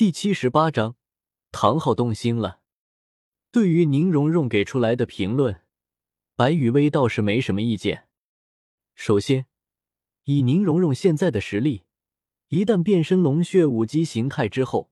[0.00, 0.96] 第七十八章，
[1.52, 2.60] 唐昊动心了。
[3.52, 5.60] 对于宁荣荣给出来的评论，
[6.34, 8.08] 白雨薇倒是没什么意见。
[8.94, 9.44] 首先，
[10.24, 11.82] 以宁荣荣现在的实力，
[12.48, 14.90] 一旦变身龙血武姬形态之后，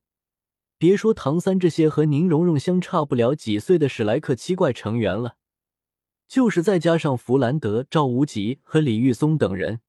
[0.77, 5.39] 别说唐三这些和宁荣荣相差不了几岁的史莱克七怪成员了，
[6.29, 9.81] 就是再加上弗兰德、赵无极和李玉松等人，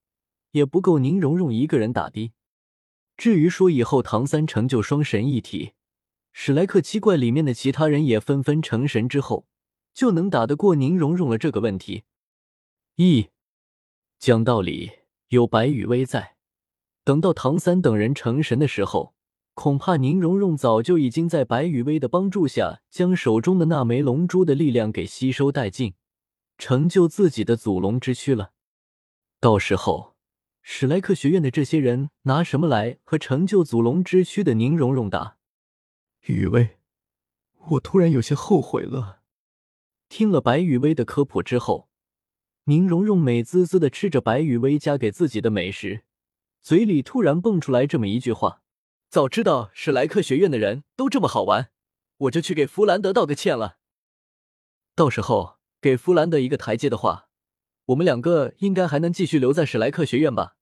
[0.51, 2.31] 也不够宁荣荣一个人打的。
[3.19, 5.73] 至于说以后唐三成就双神一体，
[6.31, 9.45] 史莱克七怪里面的其他人也纷纷成神之后，
[9.93, 12.03] 就能打得过宁荣荣了这个问题。
[12.95, 13.27] 一
[14.19, 14.91] 讲道理，
[15.27, 16.37] 有白羽威在，
[17.03, 19.13] 等到唐三等人成神的时候，
[19.53, 25.93] 恐怕宁荣荣早就已经在白羽威的帮助下，将手中的那枚龙珠的力量给吸收殆尽，
[26.57, 28.53] 成就自己的祖龙之躯了。
[29.41, 30.15] 到时候。
[30.71, 35.37] 史莱克学院的这些人拿什么来和成就祖龙之躯的宁荣荣打？
[36.27, 36.77] 雨薇，
[37.69, 39.23] 我突然有些后悔了。
[40.09, 41.89] 听了白雨薇的科普之后，
[42.65, 46.03] 宁荣荣美滋滋的吃着白雨薇夹给自己的美食，
[46.61, 48.61] 嘴里突然蹦出来这么一句话
[49.09, 51.71] ：“早知道史莱克学院的人都这么好玩，
[52.17, 53.79] 我就去给弗兰德道个歉了。
[54.95, 57.27] 到时候给弗兰德一个台阶的话，
[57.85, 60.57] 我们两个应该还能继续留在史莱克学院吧。”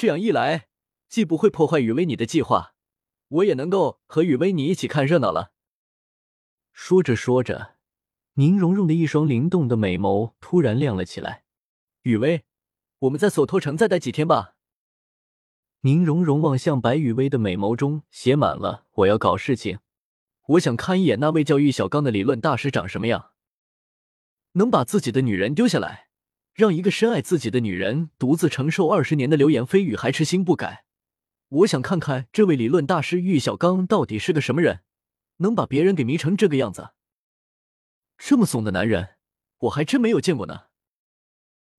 [0.00, 0.68] 这样一来，
[1.10, 2.72] 既不会破坏雨薇你的计划，
[3.28, 5.52] 我也能够和雨薇你一起看热闹了。
[6.72, 7.76] 说着说着，
[8.36, 11.44] 宁荣荣的一双灵动的美眸突然亮了起来。
[12.04, 12.46] 雨薇，
[13.00, 14.56] 我们在索托城再待几天吧。
[15.82, 19.80] 宁荣荣望向白雨薇的美眸中写满了“我要搞事情，
[20.46, 23.32] 我想看一眼那位叫玉小刚的理论大师长什么样，
[24.52, 26.08] 能把自己的女人丢下来。”
[26.52, 30.84] 让一个深爱自己的女人独自承受二十年的流言蜚语还痴心不改，
[31.48, 34.80] 我想看看这位理论大师玉小刚到底是个什么人，
[35.38, 36.90] 能把别人给迷成这个样子。
[38.18, 39.16] 这么怂的男人，
[39.60, 40.64] 我还真没有见过呢。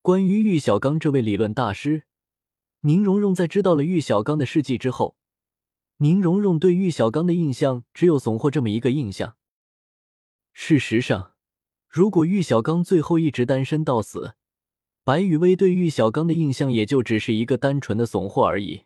[0.01, 2.05] 关于玉小刚这位理论大师，
[2.81, 5.15] 宁荣荣在知道了玉小刚的事迹之后，
[5.97, 9.35] 宁荣荣对玉小刚的印象只有怂货这么一个印象。
[10.53, 11.35] 事实上，
[11.87, 14.33] 如果玉小刚最后一直单身到死，
[15.11, 18.85] 白雨薇对玉小刚的印象也就只是一个单纯的怂货而已。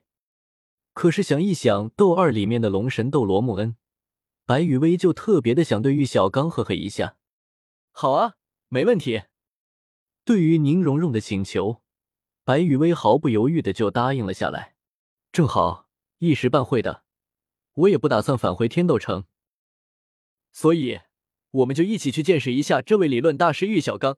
[0.91, 3.75] 可是想一想《斗二》里面的龙神斗罗穆恩，
[4.43, 7.17] 白雨薇就特别的想对玉小刚呵呵一下。
[7.91, 8.37] 好啊，
[8.69, 9.21] 没问题。
[10.23, 11.83] 对于宁荣荣的请求，
[12.43, 14.73] 白雨薇毫不犹豫的就答应了下来。
[15.31, 15.87] 正好
[16.17, 17.03] 一时半会的，
[17.75, 19.25] 我也不打算返回天斗城，
[20.51, 21.01] 所以
[21.51, 24.17] 我们就一起去见识一下这位理论大师玉小刚。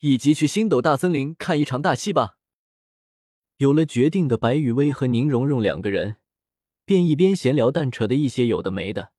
[0.00, 2.38] 以及去星斗大森林看一场大戏吧。
[3.58, 6.16] 有了决定的白雨薇和宁荣荣两个人，
[6.84, 9.12] 便一边闲聊淡扯的一些有的没的，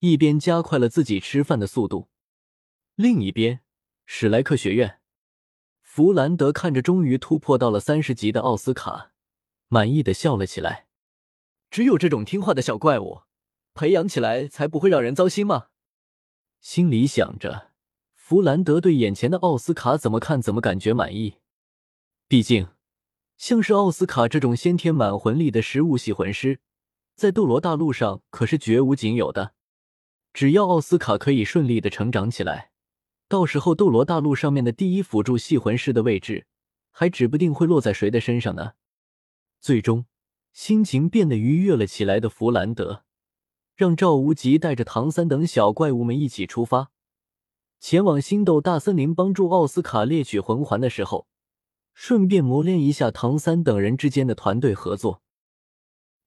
[0.00, 2.08] 一边加快了自己吃饭的速度。
[2.96, 3.60] 另一边，
[4.04, 5.00] 史莱克学院，
[5.80, 9.12] 弗兰德看着终于突破到了三十级的奥斯卡，
[9.68, 10.88] 满意的笑了起来。
[11.70, 13.22] 只有这种听话的小怪物，
[13.74, 15.68] 培养起来才不会让人糟心吗？
[16.60, 17.67] 心里想着。
[18.28, 21.36] 弗兰德对眼前的奥斯卡怎么看怎么感觉满意，
[22.28, 22.68] 毕竟
[23.38, 26.60] 像是奥斯卡这种先天满魂力的食物系魂师，
[27.14, 29.54] 在斗罗大陆上可是绝无仅有的。
[30.34, 32.70] 只要奥斯卡可以顺利的成长起来，
[33.28, 36.44] 到时候斗罗大陆上面的第一辅助系魂师的位置，
[36.90, 38.72] 还指不定会落在谁的身上呢。
[39.58, 40.04] 最终，
[40.52, 43.04] 心情变得愉悦了起来的弗兰德，
[43.74, 46.90] 让赵无极带着唐三等小怪物们一起出发。
[47.80, 51.28] 前往星斗大森林帮助奥斯卡猎取魂环的时候，
[51.94, 55.22] 顺便磨练一下唐三等人之间的团队合作。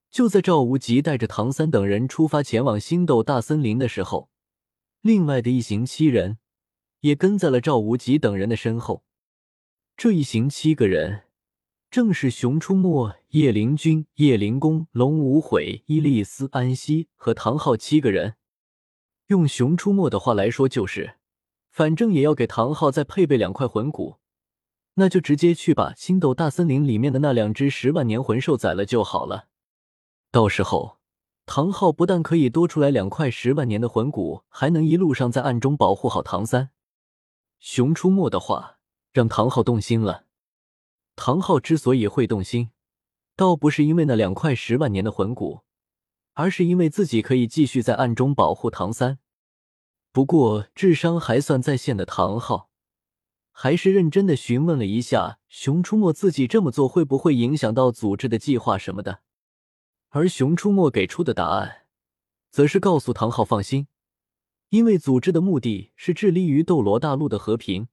[0.09, 4.29] 就在赵无极带着唐三等人出发前往星斗大森林的时候，
[5.01, 6.37] 另外的一行七人
[6.99, 9.03] 也跟在了赵无极等人的身后。
[9.95, 11.23] 这一行七个人
[11.89, 18.35] 正是熊出没、叶灵君、叶灵公、龙无悔、伊利斯、安息和唐昊七个人。
[19.27, 21.20] 用熊出没的话来说，就是。
[21.71, 24.17] 反正也要给唐昊再配备两块魂骨，
[24.95, 29.47] 那就直接去把星斗大森林里面的那两只十万年魂兽宰了就好了。
[30.31, 30.97] 到时候，
[31.45, 36.71] 唐昊不但可以多出来两块十万年的魂骨，还能一路上在暗中保护好唐三。
[37.59, 38.77] 熊出没的话，
[39.13, 40.25] 让唐昊动心了。
[41.15, 42.71] 唐昊之所以会动心，
[43.35, 45.61] 倒不是因为那两块十万年的魂骨，
[46.33, 49.19] 而是因为自己可以继续在暗中保护唐三。
[50.13, 52.69] 不过，智商还算在线的唐昊，
[53.51, 59.21] 还是认真的询问了一下熊出没，自己这么做会不会影响到组织的计划什么的。
[60.09, 61.83] 而熊出没给出的答案，
[62.49, 63.87] 则是告诉唐昊放心，
[64.69, 67.87] 因为组织的目的是致力于斗罗大陆的和平，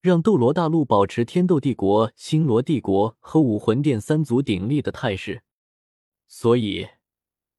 [0.00, 5.44] 让斗罗大陆保持天斗帝国、星罗帝国和武魂殿三足鼎立的态势。
[6.26, 6.88] 所以，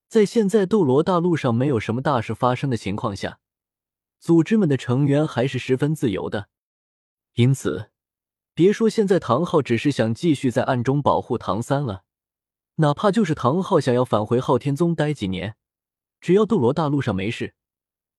[0.10, 3.40] 在现在斗罗大陆上没有什么大事发生的情况下，
[4.26, 6.50] 组织们的成员还是十分自由的。
[7.36, 7.92] 因此，
[8.56, 12.06] 别说现在唐昊只是想继续在暗中保护唐三了。
[12.78, 15.58] 哪怕就是唐昊想要返回昊天宗待几年，
[16.20, 17.54] 只要斗罗大陆上没事，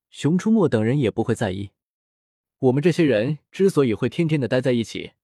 [0.09, 1.73] 熊出没等人也不会在意。
[2.61, 5.15] 我们这些人之所以会天天的待在一起，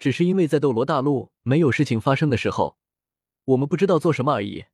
[0.00, 2.76] 只是因为在斗罗大陆没有事情发生的时候，
[3.44, 4.64] 我们不知道做什么而已。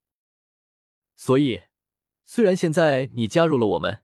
[1.14, 1.64] 所以，
[2.24, 4.03] 虽然现在你加入了我们，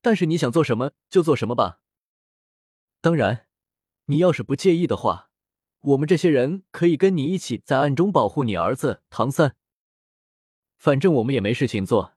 [0.00, 1.80] 但是你想做什么就做什么吧。
[3.00, 3.46] 当然，
[4.06, 5.28] 你要是不介意的话。
[5.82, 9.56] 我们这些人可以跟你一起在暗中保护你儿子唐三。
[10.76, 12.12] 反正我们也没事情做，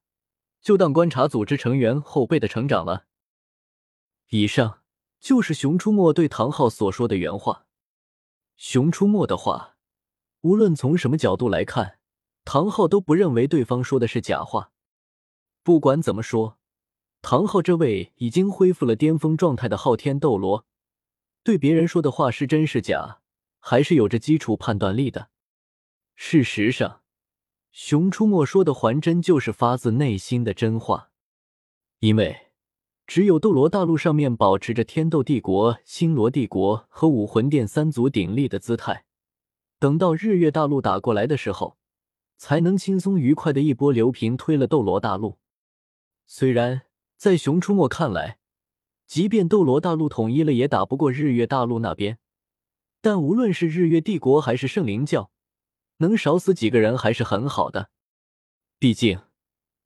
[0.60, 3.06] 就当观察组织成员后辈的成长了。
[4.32, 4.82] 以上
[5.22, 7.66] 就是熊出没对唐昊所说的原话。
[8.58, 9.78] 熊出没的话，
[10.42, 12.00] 无论从什么角度来看，
[12.44, 14.74] 唐昊都不认为对方说的是假话。
[15.64, 16.60] 不管怎么说，
[17.24, 20.66] 唐昊这位已经恢复了巅峰状态的昊天斗罗，
[21.42, 23.22] 对别人说的话是真是假？
[23.60, 25.30] 还是有着基础判断力的。
[26.16, 27.00] 事实上，
[27.72, 31.12] 熊出没说的还真就是发自内心的真话。
[32.00, 32.48] 因为
[33.08, 39.06] 只有斗罗大陆上面保持着天斗帝国、星罗帝国和武魂殿三足鼎立的姿态，
[39.80, 41.78] 等到日月大陆打过来的时候，
[42.36, 45.40] 才能轻松愉快的一波流平推了斗罗大陆。
[46.26, 46.82] 虽然
[47.24, 48.38] 在熊出没看来，
[49.08, 52.20] 即便斗罗大陆统一了，也打不过日月大陆那边。
[53.00, 55.32] 但无论是日月帝国还是圣灵教，
[56.00, 57.92] 能少死几个人还是很好的。
[58.78, 59.22] 毕竟，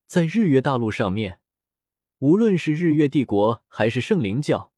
[0.07, 1.39] 在日月大陆上面，
[2.17, 4.73] 无论是日月帝国还是圣灵教，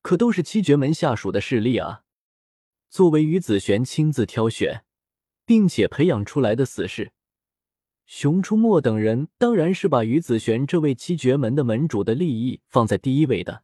[0.00, 2.04] 可都是七绝门下属的势力啊。
[2.88, 4.86] 作为于子璇亲自挑选
[5.44, 7.12] 并且培养出来的死士，
[8.12, 13.62] 熊出没等人当然是把于子璇这位七绝门的门主的利益放在第一位的。